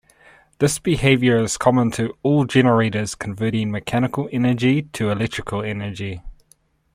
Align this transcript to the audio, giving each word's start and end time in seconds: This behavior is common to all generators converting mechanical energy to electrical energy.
This 0.57 0.79
behavior 0.79 1.37
is 1.37 1.59
common 1.59 1.91
to 1.91 2.17
all 2.23 2.45
generators 2.45 3.13
converting 3.13 3.69
mechanical 3.69 4.27
energy 4.31 4.81
to 4.81 5.11
electrical 5.11 5.61
energy. 5.61 6.23